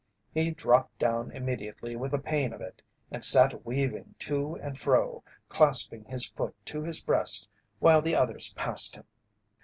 [0.33, 5.23] He dropped down immediately with the pain of it and sat weaving to and fro,
[5.47, 9.03] clasping his foot to his breast while the others passed him.